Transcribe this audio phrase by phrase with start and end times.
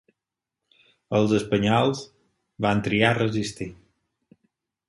[1.19, 2.01] Els espanyols
[2.67, 3.73] van triar resistir.